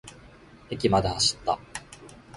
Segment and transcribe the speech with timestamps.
[0.71, 1.59] 駅まで走った。